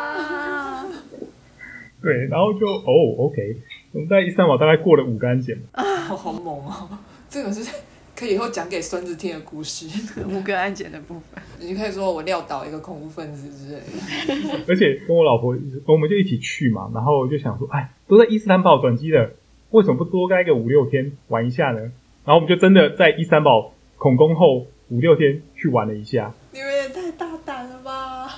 [2.04, 3.56] 对，然后就哦，OK，
[3.92, 6.86] 我们在伊斯坦堡大概过了五个安检啊，好好猛哦！
[7.30, 7.66] 这个是
[8.14, 9.86] 可以以后讲给孙子听的故事。
[10.28, 14.64] 五个安检的部分，你可以说我撂倒一个恐怖分子之类的。
[14.68, 19.30] 而且跟我老婆，我们就一起去嘛，然后就想说，哎，都在伊斯坦堡转机了，
[19.70, 21.80] 为什么不多待个五六天玩一下呢？
[22.26, 28.28] 然后我们就真的在伊斯坦堡恐攻后五六天去玩了一下，你们也太大胆了吧！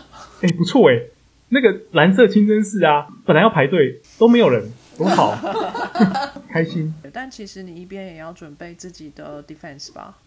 [0.42, 1.02] 哎，不错哎，
[1.48, 5.36] 那个蓝色清真寺啊，本来要排队都没有人，多好，
[6.50, 6.92] 开心。
[7.12, 10.18] 但其实你一边也要准备自己的 defense 吧。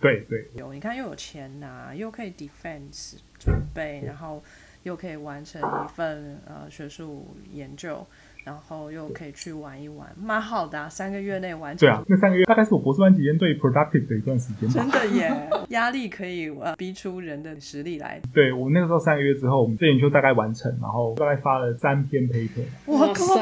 [0.00, 4.42] 对对，有，你看又有钱拿，又可以 defense 准备，然后
[4.82, 8.06] 又可以完成一份呃学术研究，
[8.50, 11.86] 然后又可以去玩一玩，蛮好的、啊，三个月内完成。
[11.86, 14.68] 对啊，那三个月大概是我博士班期间最 productive 的一段时间。
[14.68, 15.30] 真的耶，
[15.68, 18.20] 压力可以呃逼出人的实力来。
[18.34, 23.36] 对我那个时候三个月之后，我们这研究大概完成，然后大概发了三篇 paper，哇靠！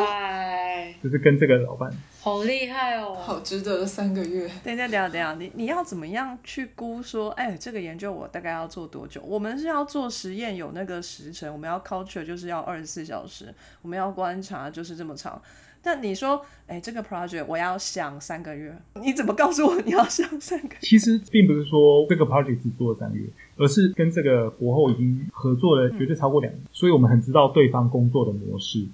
[0.79, 1.91] 塞，就是跟这个老板。
[2.21, 3.15] 好厉害哦！
[3.15, 4.49] 好值得三个月。
[4.63, 9.23] 等一下，等一下，等一下，你你要怎么样去估说，哎，这个研究我大概要做多久？
[9.23, 15.41] 我们是要做实验，有那个时程，我们要 culture 就是要二十四小时，我们要观察就是这么长。
[15.81, 20.79] 但你说，哎，这个 project 我要想三个月，你怎么告诉我你要想三个月？
[20.81, 23.25] 其实并不是说这个 project 只做了三个月，
[23.57, 28.87] 而是跟这个国后已经合作了绝对超过两年，所以我们很知道对方工作的模式。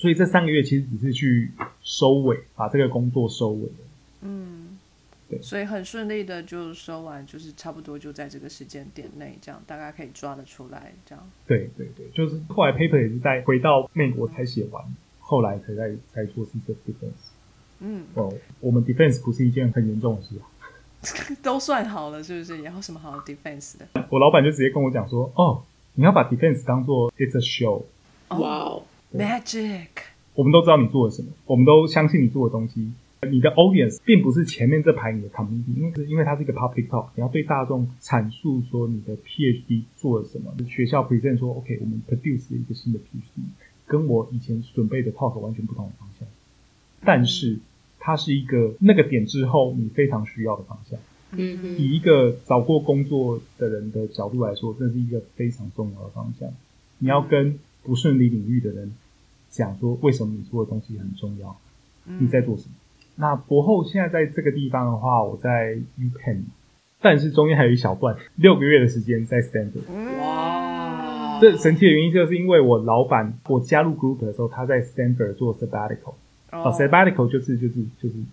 [0.00, 1.50] 哦，所以这三个月其实只是去
[1.82, 3.74] 收尾，把这个工作收尾了。
[4.22, 4.78] 嗯，
[5.28, 11.30] 对所以很顺利的就收完，就是差不多就在这个时间点内，这样大概可以抓得出来，这样。
[11.46, 14.82] 对对对，就是后来 paper 也是在回到美国才写完，
[15.20, 17.30] 后来才在才做 c s defense。
[17.80, 20.48] 嗯，哦，我们 defense 不是一件很严重的事啊。
[21.42, 22.62] 都算好了，是不是？
[22.62, 23.86] 然后什么好 defense 的？
[24.10, 25.62] 我老板就直接跟我讲说：“哦，
[25.94, 27.82] 你要把 defense 当做 it's a show。
[28.38, 28.82] 哇哦，
[29.12, 29.88] Magic，
[30.34, 32.92] 我们都知道你做了什么，我们都相信你做的东西。
[33.28, 40.54] 你的 audience 并不是前面这排你的 community，因为是因为它是一个 public talk，你要对大众阐述说你的 PhD 做了什么。
[40.68, 43.42] 学校 present 说 OK，我们 produce 了一个新的 PhD，
[43.86, 46.26] 跟我以前准备的 talk 完全不同的方向。
[47.04, 47.58] 但是
[47.98, 50.98] 它是一个那个点之后你非常需要的方向。
[51.32, 56.48] 嗯，以一个找过工作的人的角度来说，这是一个非常重要的方向。
[56.98, 58.92] 你要跟不顺利领域的人
[59.50, 61.56] 讲说，为什么你做的东西很重要，
[62.04, 62.70] 你在做什么。
[63.16, 66.42] 那博后现在在这个地方的话，我在 UPenn，
[67.02, 69.82] 但是中间还有一小段六个月的时间在 Stanford。
[70.20, 76.14] 哇，这神奇的原因就是因为我老板，我加入 group 的时候，他在 Stanford 做 sabbatical，
[76.50, 78.24] 哦哦，sabbatical 就是就是就是有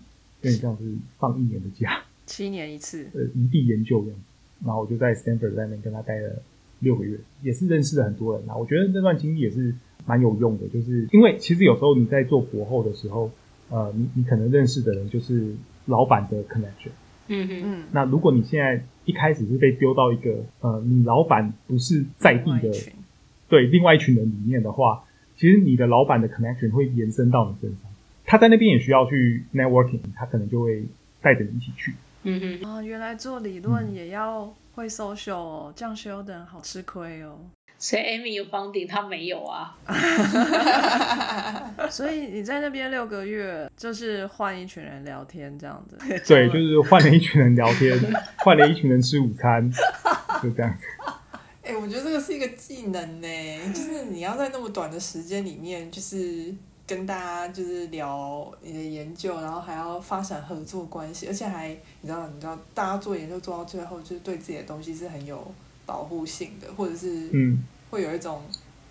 [0.42, 0.84] 点像是
[1.18, 4.18] 放一年的假，七年一次，呃，异地研究这样。
[4.64, 6.42] 然后我就在 Stanford 在那边跟他待了
[6.80, 8.56] 六个月，也是认识了很多人啊。
[8.56, 9.74] 我觉得那段经历也是
[10.06, 13.30] 蛮有用的，就是因为其实有时候你在做博后的时候，
[13.70, 15.54] 呃，你你可能认识的人就是
[15.86, 16.90] 老板的 connection。
[17.28, 22.72] 嗯嗯，嗯，那如果你现在一开始是被丢到一个呃，你老板不是在地的
[23.48, 25.04] 对另外一群人里面的话，
[25.36, 27.90] 其实你的老板的 connection 会延伸到你身上。
[28.24, 30.84] 他在那边也需要去 networking，他可能就会
[31.20, 31.92] 带着你一起去。
[32.24, 37.36] 嗯嗯，啊，原来做理论也要会 social 哦，这样修的人好吃亏哦。
[37.80, 39.76] 所以 Amy 有房顶，他没有啊。
[41.90, 45.98] 所以你在那边六个月，就是换一群人聊天这样子。
[46.26, 47.98] 对，就是换了一群人聊天，
[48.38, 49.68] 换了一群人吃午餐，
[50.40, 50.86] 就这样子。
[51.64, 53.28] 哎、我觉得这个是一个技能呢，
[53.74, 56.54] 就是你要在那么短的时间里面，就是
[56.88, 61.68] 跟大家就是聊你的研究，然后还要发展合作关系，而且还
[62.00, 65.52] 你知道，你知道，大家做研究做到最后，就是对自己的东西是很有
[65.84, 68.42] 保护性的，或者是嗯，会有一种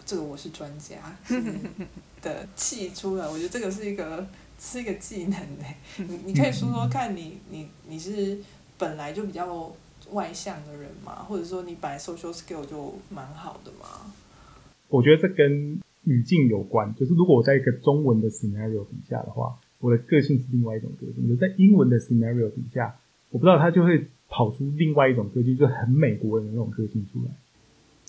[0.06, 1.42] 这个我是专家是
[2.22, 3.28] 的气出来。
[3.28, 4.28] 我觉得这个是一个
[4.60, 5.66] 是一个技能呢。
[5.98, 8.38] 你你可以说说看你你你是
[8.78, 9.76] 本来就比较
[10.12, 14.14] 外向的人嘛，或者说你本来 social skill 就蛮好的嘛？
[14.88, 16.96] 我觉得这跟语境有关。
[16.96, 22.96] 就是如果我在一个中文的 scenario 底下的话，我的个性是另外一种个性；，有在英文的 scenario 底下，
[23.30, 27.32] 我不知道它就会跑出另外一种个性，就很美国人的那种个性出来。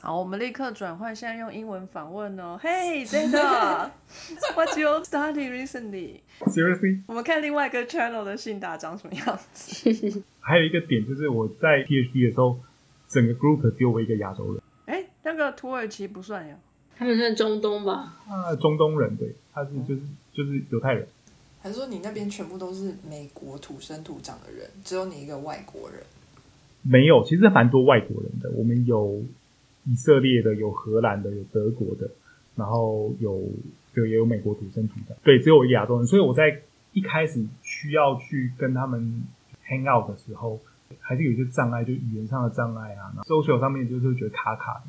[0.01, 2.57] 好，我们立刻转换，现在用英文访问哦。
[2.63, 10.23] Hey, Data，What's your study recently？Seriously，我们看另外一个 channel 的信达长什么样子。
[10.39, 12.61] 还有一个点就是我在 PhD 的时候，
[13.09, 16.57] 整个 group 只有我一个亚洲人，哎，那个土耳其不算呀。
[16.99, 18.13] 他们算中东吧？
[18.29, 20.01] 啊，中东人，对，他是就是
[20.33, 21.07] 就是犹太人。
[21.61, 26.01] 还是说你那边全部都是美国土生土长的人，只有你一个外国人？
[26.83, 28.51] 没有，其实蛮多外国人的。
[28.57, 29.23] 我们有
[29.85, 32.11] 以色列的，有荷兰的，有德国的，
[32.57, 33.43] 然后有
[33.95, 35.17] 就也有美国土生土长。
[35.23, 39.23] 对，只有亚洲人，所以我在一开始需要去跟他们
[39.67, 40.59] hang out 的时候，
[41.01, 44.83] 还是有一些障碍，就语言上的障碍啊，然后 social 上面就是会觉得卡卡的。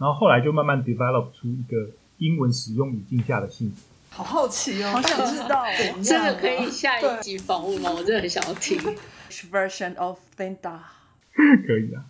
[0.00, 3.76] 然后后来就慢慢 develop 出一个英文使用语境下的性格。
[4.08, 7.90] 好好奇哦，好想知道怎样啊这个可以下一集访问吗？
[7.90, 8.78] 我真的很想要听。
[8.78, 10.78] Which version of Linda？
[11.66, 12.02] 可以啊，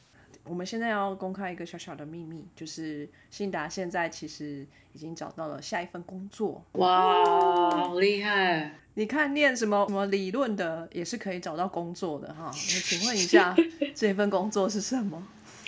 [0.45, 6.65] 我们现在要公开一个小小的秘密，就是信达现在其实已经找到了下一份工作。
[6.73, 7.25] 哇，
[7.71, 8.77] 好厉害！
[8.95, 12.47] 你看，念什么什么理论的也是可以找到工作的哈。
[12.47, 13.55] 那请问一下，
[13.95, 15.23] 这份工作是什么？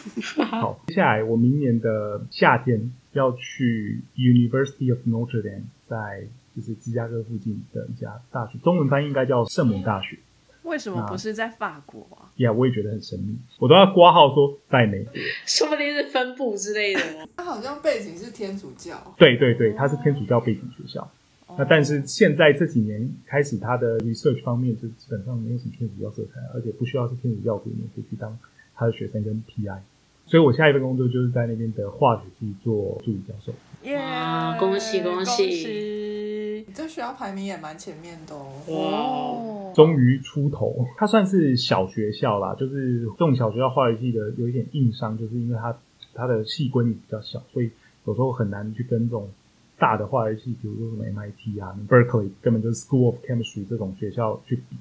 [0.45, 10.19] 好，接下来我明年的夏天要去 University of Notre Dame，在就是芝加哥附近的一家大学，中文翻译应该叫圣母大学。
[10.65, 12.31] 为什么不是在法国啊？
[12.37, 15.13] 呀、我也觉得很神秘，我都要挂号说在美国。
[15.45, 17.29] 说不定是分部之类的哦。
[17.37, 21.11] 他好像背景是天主教，对对对，它是天主教背景学校。
[21.59, 28.39] 那但是现在这几年开始，他的 research 方面就基本上没有什么天主教色彩，而且不需要是天主教徒你也可以去当
[28.75, 29.79] 他的学生跟 PI。
[30.25, 33.53] 所以我下一份工作就是在那边的化学系做助理教授。
[33.83, 36.65] 耶、哇恭喜恭喜喜！
[36.67, 38.47] 你这学校排名也蛮前面的哦。
[38.69, 45.77] 哇，哦，终于出头，它算是小学校啦，就是这种小学校化学系的有一点硬伤，就是因为它
[46.15, 47.71] 它的系规比较小，所以
[48.07, 49.29] 有时候很难去跟这种
[49.79, 54.77] 大的化学系，比如说什么 MIT 啊、Berkeley，根本就是 School of Chemistry 这种学校去比。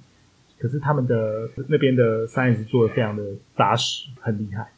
[0.59, 3.23] 可是他们的那边的 science 做的非常的
[3.55, 4.71] 扎实，很厉害。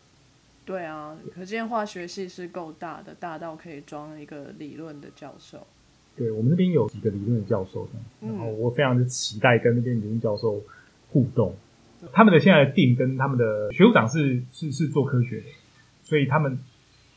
[0.65, 5.67] 对啊，可见化学系是够大的，大到可以装一个理论的教授。
[6.15, 7.87] 对我们那边有几个理论的教授
[8.21, 10.61] 然后我非常的期待跟那边理论教授
[11.09, 11.55] 互动。
[12.11, 15.45] 他们的现在的定跟他们的学务长是是是做科学的，
[16.03, 16.59] 所以他们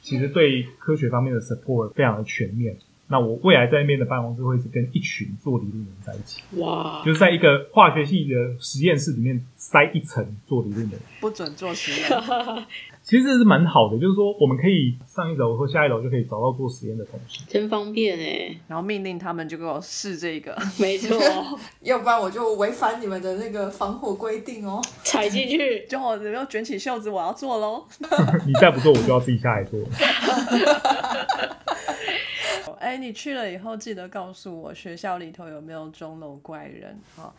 [0.00, 2.76] 其实对科学方面的 support 非常的全面。
[3.08, 11.02] 那我未来在那边的办公室会是跟一群做理论的人在一起，哇，就是在一个化学系的实验室里面塞一层做理论的人。
[11.20, 12.10] 不准做实验，
[13.02, 17.44] 其实这是蛮好的，就是说我们可以上一楼或下一楼就可以找到做实验的同事。
[17.48, 20.56] 真方便哎，然后命令他们就给我试这个。
[20.78, 21.16] 没错，
[21.82, 24.82] 要不然我就违反你们的那个防火规定哦。
[25.04, 25.86] 踩进去。
[25.88, 27.84] 就我有没有卷起袖子，我要做喽。
[28.44, 29.78] 你再不做，我就要自己下来做。
[32.86, 37.34] 哎，你去了以后记得告诉我学校里头有没有钟楼怪人哈。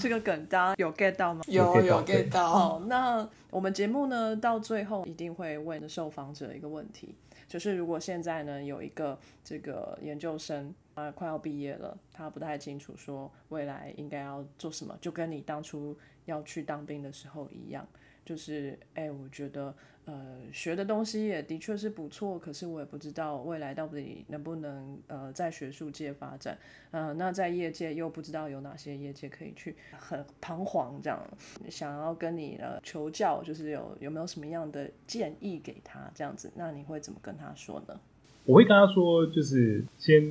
[0.00, 1.42] 这个梗大家有 get 到吗？
[1.48, 7.12] 有有有 get 到 get 到，好，那我们节目呢，到最后一定会问受访者一个问题，
[7.48, 17.84] 就是如果现在呢有一个这个研究生啊快要毕业了，他不太清楚说未来应该要做什么，就跟你当初要去当兵的时候一样，
[18.24, 19.74] 就是哎，我觉得
[20.08, 26.56] 呃学的东西也的确是不错，可是我也不知道未来到底能不能呃在学术界发展，
[26.90, 31.22] 呃，那在业界又不知道有哪些业界可以去，很彷徨这样，
[31.70, 38.00] 想要跟你呃求教，就是有有没有什么样的建议给他这样子，那你会怎么跟他说呢？
[38.46, 40.24] 我会跟他说，就是先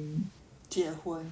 [0.68, 1.24] 结婚，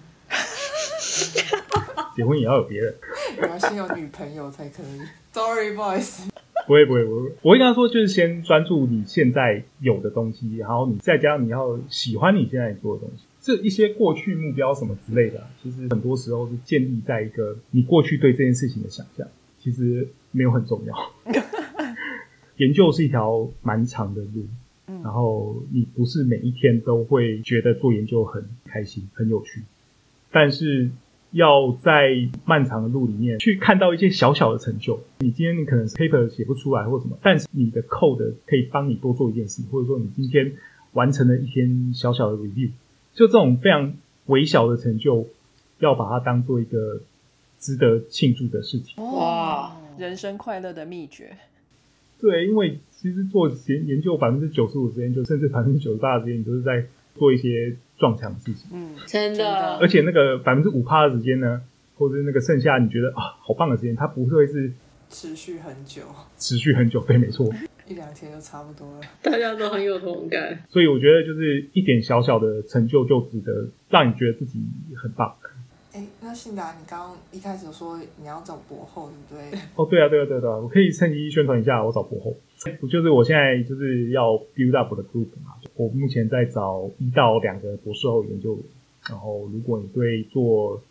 [2.16, 2.93] 结婚也要有别人，
[3.41, 5.02] 你要先有女朋友才可以。
[5.34, 6.30] Sorry, boys。
[6.68, 19.28] 不会不会，我我会跟他说，就是先专注你现在有的东西，然后你再加上你要喜欢你现在做的东西，这一些过去目标什么之类的，其实很多时候是建立在一个你过去对这件事情的想象，
[19.59, 20.95] 其实没有很重要。
[22.57, 24.45] 研究是一条蛮长的路，
[25.03, 29.61] 然后你不是每一天都会觉得做研究很开心、很有趣，
[30.32, 30.89] 但是
[31.36, 32.15] 要在
[32.45, 34.97] 漫长的路里面去看到一些小小的成就。
[35.19, 40.53] 你今天你可能是 paper 写不出来或什么，但是你的 code 可以帮你多做一件事，或者说你今天
[40.93, 42.69] 完成了一篇小小的 review，
[43.13, 43.93] 就这种非常
[44.27, 45.27] 微小的成就，
[45.79, 47.01] 要把它当做一个
[47.59, 49.03] 值得庆祝的事情。
[49.03, 51.36] 哇，人生快乐的秘诀。
[52.17, 56.86] 对，因为其实做研研究百分之九十五时间，就甚至百分之九十八的时间，你都是在
[57.16, 58.70] 做一些撞墙的事情。
[58.74, 61.61] 嗯，真的而且那个百分之五趴的时间呢，
[61.97, 64.72] 或者是那个剩下你觉得啊好棒的时间，它不会是
[65.09, 66.01] 持续很久，
[66.38, 67.01] 持续很久。
[67.01, 67.49] 对，没错。
[67.88, 69.01] 一两天就差不多了。
[69.22, 70.59] 大家都很有同感。
[70.70, 74.59] 所以我觉得就是一点小小的成就，就值得让你觉得自己
[74.95, 75.36] 很棒。
[75.96, 79.60] 哎，那信达，你刚刚一开始有说你要找博后，对不对？
[79.78, 82.36] 哦，对啊，对啊，对啊，对啊，我可以趁机宣传一下，我找博后，
[82.89, 88.64] 就是我现在就是要 build up 我的 group 嘛，我目前在找一到两个博士后研究员，
[89.10, 90.82] 然后如果你对做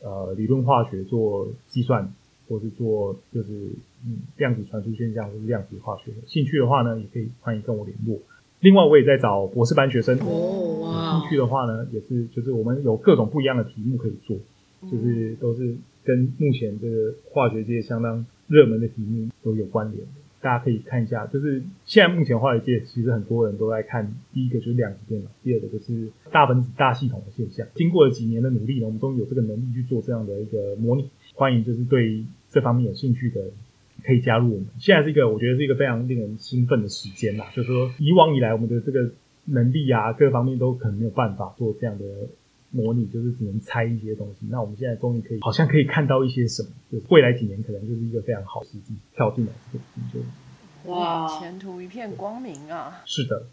[0.00, 2.10] 呃理论化学做计算，
[2.48, 3.68] 或是做就是
[4.06, 8.18] 嗯量子传输现象或是量子化学有兴趣的话呢，也可以欢迎跟我联络。
[8.60, 14.34] 另外，我也在找博士班学生，哦哇有兴趣的话呢，也是就是我们有各种不一样的题目可以做，
[14.90, 20.10] 就是都是跟目前这个化学界相当热门的题目都有关联的。
[20.40, 27.66] 大家可以看一下，就是现在目前化学界其实很多人都在看，第一个就是量子电脑，第二个就是大分子大系统的现象。
[27.74, 31.08] 经过了几年的努力呢，我们终于有这个能力去做这样的一个模拟。
[31.32, 33.40] 欢迎就是对这方面有兴趣的
[34.04, 34.66] 可以加入我们。
[34.78, 39.10] 现在是一个我觉得是一个非常令人兴奋的时间啦，就是说以往以来我们的这个
[39.46, 42.04] 能力啊各方面都可能没有办法做这样的
[42.74, 44.46] 模拟，就是只能猜一些东西。
[44.50, 50.90] 那我们现在终于可以，好像可以看到一些什么，就是未来几年可能就是一个非常好的时机跳进来这个研究。
[50.90, 53.02] 哇，前途一片光明啊！
[53.06, 53.46] 是的，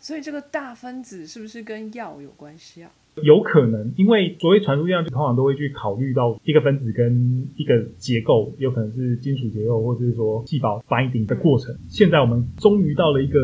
[0.00, 2.90] 所以这个大分子是不是跟药有关系啊？
[3.22, 11.74] 有可能，因为所谓传输量，就通常都会去考虑到一个分子跟一个结构，有可能是金属结构，或者是说细胞 binding 的过程。
[11.88, 13.38] 现在我们终于到了一个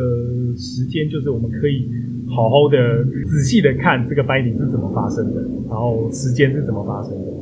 [0.56, 1.88] 时间，就是我们可以
[2.28, 7.32] 好好的、仔细的看这个 binding 是怎么发生的，然后时间是怎么发生的。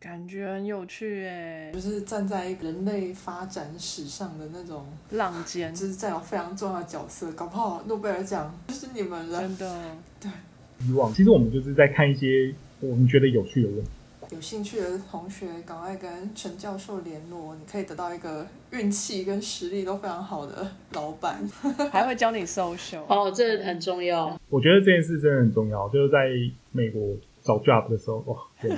[0.00, 9.40] 感觉很有趣哎，就是站在人类发展史上的那种，浪尖就是占有非常重要的角色，搞不好诺贝尔奖就是你们了。
[9.40, 10.30] 真的。
[10.86, 13.90] 以往其实我们就是在看一些我们觉得有趣的问题。
[14.30, 21.48] 有兴趣的同学，赶快跟陈教授联络，你可以得到一个运气跟实力都非常好的老板。
[21.90, 24.38] 还会教你 social 哦，这很重要。
[24.50, 26.28] 我觉得这件事真的很重要，就是在
[26.72, 28.70] 美国找 job 的时候，哇，对，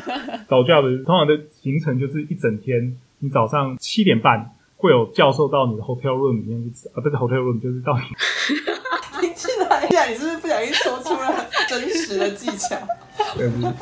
[0.49, 8.05] 找 job 通常的行程就是一整天，你早上七点半会有教授到你的 hotel room 里面去，啊，不是 hotel room，就是到你
[9.21, 12.77] 听起来呀，你是不是不小心说出了真实的技巧？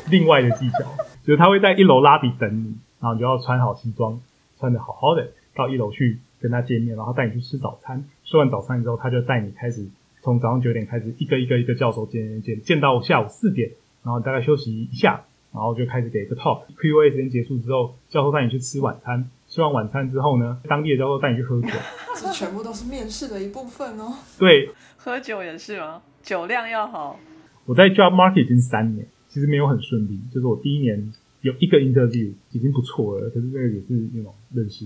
[0.09, 0.79] 另外的技巧，
[1.23, 4.19] 就是他会在一楼拉比等你，然后你就要穿好西装，
[4.59, 8.03] 穿的好好的到一楼去跟他见面，然后带你去吃早餐。
[8.25, 9.87] 吃完早餐之后，他就带你开始
[10.21, 13.71] 从早上九点开始，一个一个一个教授见见见，见到下午四点，
[14.03, 15.23] 然后大概休息一下，
[15.53, 16.61] 然后就开始给一个 talk。
[16.77, 19.29] Q&A 时间结束之后，教授带你去吃晚餐。
[19.49, 21.69] 吃完晚餐之后呢，当地的教授带你去喝酒。
[22.15, 24.13] 这全部都是面试的一部分哦。
[24.37, 24.69] 对，
[25.01, 26.01] 喝酒也是吗？
[26.21, 27.17] 酒量要好。
[27.65, 30.19] 我在 job market 已经三年，其实没有很顺利。
[30.29, 34.85] 就是我第一年有一个 interview 已经不错了，可是那个也是那种认识。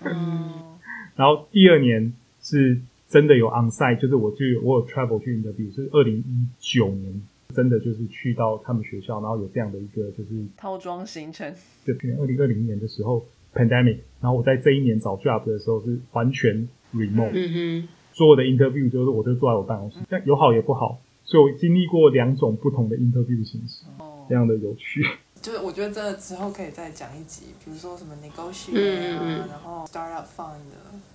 [0.00, 0.76] 嗯，
[1.16, 2.78] 然后第二年是
[3.08, 7.22] 真的有 onsite，就是我去我有 travel 去 interview，是二零一九年
[7.54, 11.50] 真的就是去到他们学校，然后有这样的一个就是套装行程，
[11.86, 17.88] 就去年二零二零年的时候 pandemic，然后我在这一年找 job 的时候是完全 remote，、嗯哼，
[18.18, 25.06] 所有的 interview 就是我就坐在我办公室，但有好也不好，所以我经历过两种不同的 interview 形式，哦非，常的有趣。
[25.40, 30.58] 就是我觉得这个之后可以再讲一集，比如说什么 negotiate 啊，然后 startup fund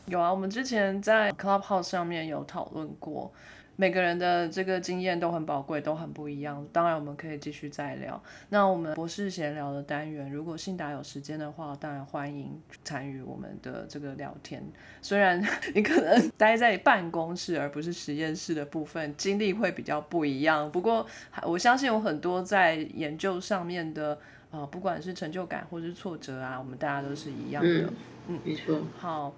[0.06, 3.30] 有啊，我们之前在 Clubhouse 上面有讨论过，
[3.76, 6.66] 每个人的这个经验都很宝贵，都很不一样。
[6.72, 8.22] 当然，我们可以继续再聊。
[8.50, 14.64] 那我们博士闲聊的单元，如果信达有时间的话，当然欢迎参与我们的这个聊天。
[15.02, 15.44] 虽然
[15.74, 20.72] 你可能待在办公室而不是实验室的部分，经历会比较不一样。
[20.72, 21.06] 不过，
[21.44, 24.20] 我相信有很多在研究上面的。
[24.54, 27.70] 呃，不管是成就感或是挫折啊，我们大家都是一样的。
[27.70, 27.90] 嗯
[28.28, 29.34] 嗯没错，好，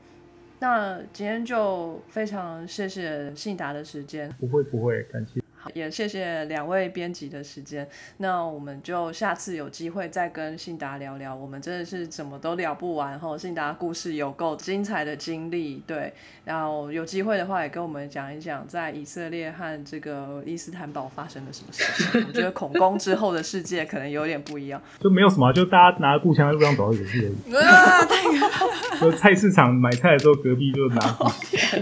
[0.60, 5.45] 那今天就非常谢谢信达的时间，不会不会，感谢。
[5.66, 7.88] 好也谢谢两位编辑的时间。
[8.18, 13.36] 那我们就下次有机会再跟信达聊聊，我们真的是怎么都聊不完哈。
[13.36, 16.13] 信达故事有够精彩的经历，对，
[16.43, 22.24] 然后有机会的话也跟我们讲一讲，在以色列和这个伊斯坦堡发生了什么事情。
[22.28, 24.80] 我觉得恐攻之后的世界可能有点不一样。
[24.99, 27.55] 就没有什么啊，就大家拿着步枪在路上走来走去而已。
[27.55, 31.24] 啊，太 就菜市场买菜的时候，隔壁就拿步
[31.57, 31.82] 枪。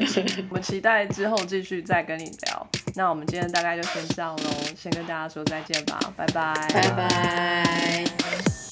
[0.50, 2.66] 我们期待之后继续再跟你聊。
[2.96, 8.06] 那我们今天大概就先这样喽，先跟大家说再见吧，拜拜，拜拜。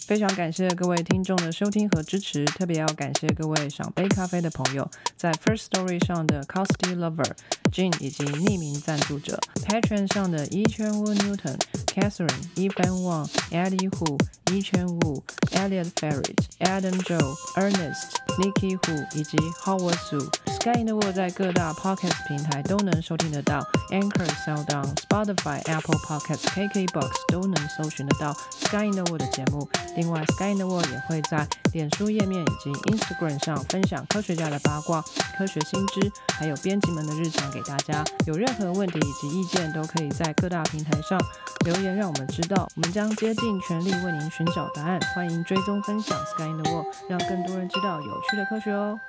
[0.08, 4.86] 非常感谢各位听众的收听和支持，特别要感谢各位想杯咖啡的朋友，
[5.16, 7.32] 在 First Story 上的 Costy Lover、
[7.72, 14.20] Jin 以及匿名赞助者，Patreon 上的 Yi Chuan Wu Newton、Catherine、Evan Wang、Eddie Hu、
[14.52, 15.22] 一圈 Wu、
[15.52, 20.30] Elliot Ferret、Adam Joe、Ernest、Nikki Hu 以及 Howard Su。
[20.60, 29.68] Sky in the World 在各大 Podcast 平台都能收听得到，Anchor、SoundOn、Spotify、Apple Podcasts、KKBox 都能搜寻得到 Sky in the World 的节目。
[29.96, 35.02] 另外，Sky in the World 也会在脸书页面以及 Instagram 上分享科学家的八卦、
[35.38, 38.04] 科学新知，还有编辑们的日常给大家。
[38.28, 41.20] 有任何问题以及意见，都可以在各大平台上
[41.66, 42.70] 留言，让我们知道。
[42.76, 45.00] 我们将竭尽全力为您寻找答案。
[45.14, 49.00] 欢迎追踪分享 Sky in the World，让更多人知道有趣的科学哦。